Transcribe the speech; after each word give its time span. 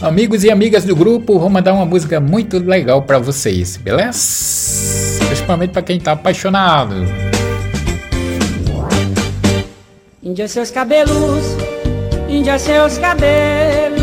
Amigos 0.00 0.44
e 0.44 0.50
amigas 0.50 0.84
do 0.84 0.94
grupo, 0.94 1.40
vou 1.40 1.50
mandar 1.50 1.72
uma 1.72 1.84
música 1.84 2.20
muito 2.20 2.58
legal 2.58 3.02
para 3.02 3.18
vocês, 3.18 3.76
beleza? 3.76 5.18
Principalmente 5.26 5.72
para 5.72 5.82
quem 5.82 5.98
tá 5.98 6.12
apaixonado. 6.12 6.94
Índia 10.22 10.46
seus 10.46 10.70
cabelos, 10.70 11.44
Índia 12.28 12.60
seus 12.60 12.96
cabelos, 12.96 14.00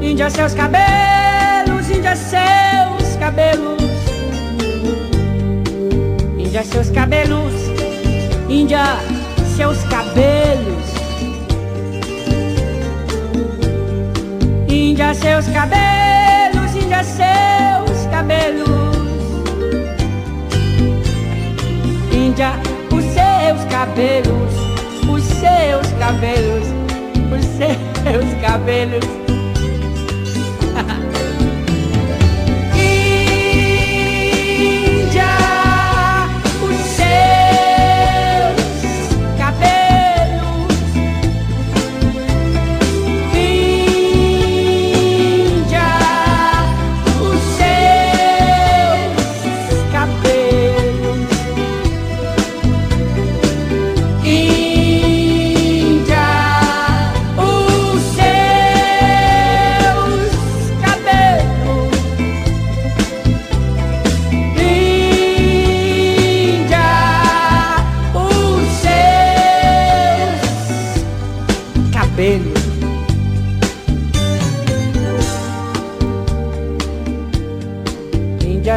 Índia 0.00 0.30
seus 0.30 0.54
cabelos, 0.54 1.90
Índia 1.90 2.14
seus 2.14 3.16
cabelos, 3.16 3.82
Índia 6.38 6.62
seus 6.62 6.90
cabelos, 6.90 7.52
Índia 8.48 8.84
seus 9.56 9.82
cabelos, 9.84 10.71
Índia 15.02 15.14
seus 15.14 15.48
cabelos, 15.48 16.76
Índia 16.76 17.02
seus 17.02 18.06
cabelos, 18.06 18.68
Índia 22.12 22.52
os 22.94 23.04
seus 23.06 23.64
cabelos, 23.68 24.54
os 25.10 25.24
seus 25.24 25.88
cabelos, 25.98 26.68
os 27.32 27.44
seus 27.44 28.40
cabelos. 28.46 29.31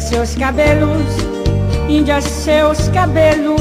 Seus 0.00 0.34
cabelos, 0.36 1.06
Índia 1.88 2.20
seus 2.20 2.88
cabelos, 2.88 3.60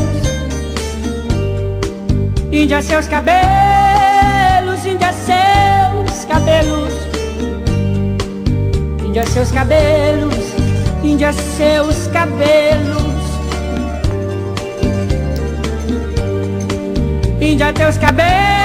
Índia 2.51 2.81
seus 2.81 3.07
cabelos, 3.07 4.85
Índia 4.85 5.13
seus 5.13 6.25
cabelos, 6.25 6.93
Índia 9.05 9.25
seus 9.25 9.51
cabelos, 9.51 10.35
Índia 11.03 11.33
seus 11.33 12.07
cabelos, 12.07 13.05
Índia 17.39 17.73
teus 17.73 17.97
cabelos. 17.97 18.60